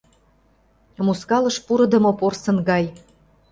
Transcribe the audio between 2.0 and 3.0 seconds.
порсын гай.